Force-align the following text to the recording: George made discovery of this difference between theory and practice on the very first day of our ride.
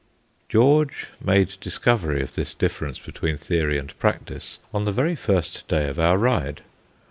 George 0.49 1.09
made 1.23 1.57
discovery 1.61 2.23
of 2.23 2.33
this 2.33 2.55
difference 2.55 2.97
between 2.97 3.37
theory 3.37 3.77
and 3.77 3.95
practice 3.99 4.57
on 4.73 4.85
the 4.85 4.91
very 4.91 5.15
first 5.15 5.67
day 5.67 5.87
of 5.87 5.99
our 5.99 6.17
ride. 6.17 6.63